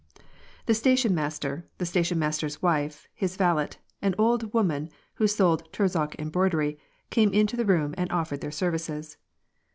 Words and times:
The 0.65 0.73
station 0.73 1.13
master, 1.13 1.67
the 1.77 1.85
station 1.85 2.17
master's 2.17 2.59
wife, 2.59 3.07
his 3.13 3.37
valet, 3.37 3.69
an 4.01 4.15
old 4.17 4.51
woman 4.51 4.89
who 5.17 5.27
sold 5.27 5.71
Torzhok 5.71 6.15
embroidery, 6.17 6.79
came 7.11 7.31
into 7.31 7.55
the 7.55 7.65
room 7.67 7.93
and 7.99 8.11
offered 8.11 8.41
their 8.41 8.49
services. 8.49 9.17